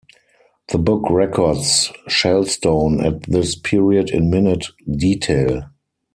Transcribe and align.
The 0.69 0.79
book 0.79 1.11
records 1.11 1.91
Shalstone 2.07 3.05
at 3.05 3.21
this 3.29 3.53
period 3.55 4.09
in 4.09 4.31
minute 4.31 4.65
detail. 4.91 5.69